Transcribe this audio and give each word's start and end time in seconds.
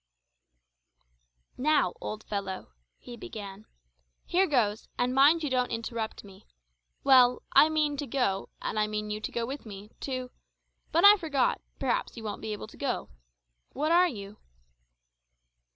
"Now, 1.59 1.93
old 2.01 2.23
fellow," 2.23 2.71
he 2.97 3.15
began, 3.15 3.67
"here 4.25 4.47
goes, 4.47 4.87
and 4.97 5.13
mind 5.13 5.43
you 5.43 5.49
don't 5.51 5.69
interrupt 5.69 6.23
me. 6.23 6.47
Well, 7.03 7.43
I 7.51 7.69
mean 7.69 7.97
to 7.97 8.07
go, 8.07 8.49
and 8.63 8.79
I 8.79 8.87
mean 8.87 9.11
you 9.11 9.21
to 9.21 9.31
go 9.31 9.45
with 9.45 9.63
me, 9.63 9.91
to 9.99 10.31
but, 10.91 11.05
I 11.05 11.17
forgot, 11.17 11.61
perhaps 11.77 12.17
you 12.17 12.23
won't 12.23 12.41
be 12.41 12.51
able 12.51 12.65
to 12.69 12.77
go. 12.77 13.09
What 13.73 13.91
are 13.91 14.07
you?" 14.07 14.37